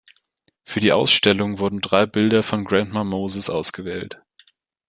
Für 0.63 0.79
die 0.79 0.93
Ausstellung 0.93 1.59
wurden 1.59 1.79
drei 1.79 2.07
Bilder 2.07 2.41
von 2.41 2.65
Grandma 2.65 3.03
Moses 3.03 3.51
ausgewählt. 3.51 4.19